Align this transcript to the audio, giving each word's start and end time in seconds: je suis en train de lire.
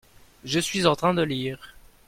je 0.45 0.59
suis 0.59 0.87
en 0.87 0.95
train 0.95 1.13
de 1.13 1.21
lire. 1.21 1.75